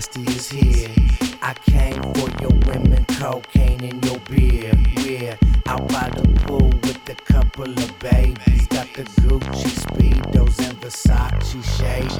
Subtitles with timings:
[0.00, 0.88] nasty is here.
[1.42, 4.72] I came for your women, cocaine in your beer.
[4.96, 8.66] We're out by the pool with a couple of babies.
[8.68, 12.16] Got the Gucci speedos and Versace shades.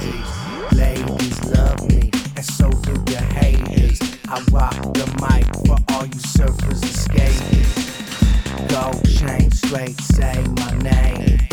[0.76, 3.98] Ladies love me, and so do the haters.
[4.28, 7.72] I rock the mic for all you surfers and skaters.
[8.68, 11.49] Gold chain straight, say my name.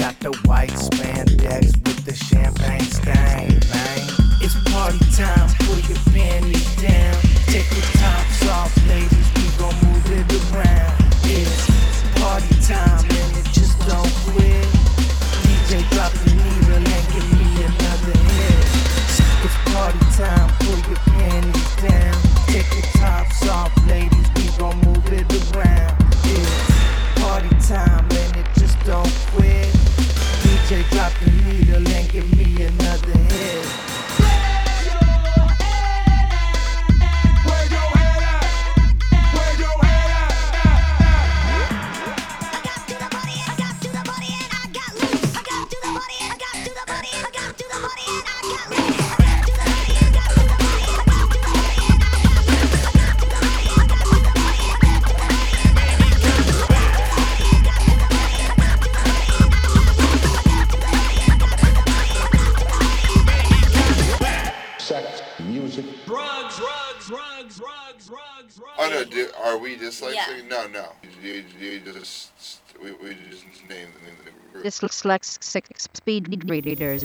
[68.79, 70.41] Oh no, do, are we just like Yeah.
[70.47, 70.85] no, no.
[71.21, 74.63] You, you just we, we just named the name of the group.
[74.63, 77.03] This looks like speed readers.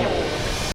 [0.00, 0.29] Attention